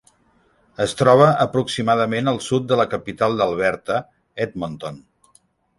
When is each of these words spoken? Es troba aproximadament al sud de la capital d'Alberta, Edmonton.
Es 0.85 0.95
troba 1.01 1.27
aproximadament 1.45 2.33
al 2.33 2.41
sud 2.49 2.67
de 2.73 2.81
la 2.83 2.89
capital 2.97 3.39
d'Alberta, 3.43 4.03
Edmonton. 4.49 5.01